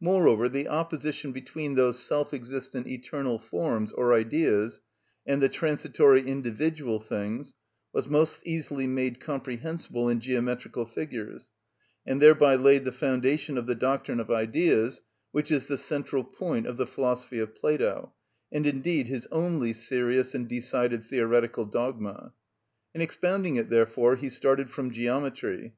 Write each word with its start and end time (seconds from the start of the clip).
Moreover, 0.00 0.48
the 0.48 0.66
opposition 0.66 1.30
between 1.30 1.76
those 1.76 2.02
self 2.02 2.34
existent 2.34 2.88
eternal 2.88 3.38
forms, 3.38 3.92
or 3.92 4.12
Ideas, 4.12 4.80
and 5.24 5.40
the 5.40 5.48
transitory 5.48 6.20
individual 6.26 6.98
things, 6.98 7.54
was 7.92 8.08
most 8.10 8.40
easily 8.44 8.88
made 8.88 9.20
comprehensible 9.20 10.08
in 10.08 10.18
geometrical 10.18 10.84
figures, 10.84 11.52
and 12.04 12.20
thereby 12.20 12.56
laid 12.56 12.86
the 12.86 12.90
foundation 12.90 13.56
of 13.56 13.68
the 13.68 13.76
doctrine 13.76 14.18
of 14.18 14.32
Ideas, 14.32 15.00
which 15.30 15.52
is 15.52 15.68
the 15.68 15.78
central 15.78 16.24
point 16.24 16.66
of 16.66 16.76
the 16.76 16.84
philosophy 16.84 17.38
of 17.38 17.54
Plato, 17.54 18.12
and 18.50 18.66
indeed 18.66 19.06
his 19.06 19.28
only 19.30 19.72
serious 19.72 20.34
and 20.34 20.48
decided 20.48 21.04
theoretical 21.04 21.64
dogma. 21.64 22.32
In 22.96 23.00
expounding 23.00 23.54
it, 23.54 23.70
therefore, 23.70 24.16
he 24.16 24.28
started 24.28 24.70
from 24.70 24.90
geometry. 24.90 25.74